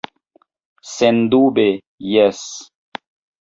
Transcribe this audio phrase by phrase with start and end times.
[0.93, 1.67] Sendube
[2.13, 2.41] jes.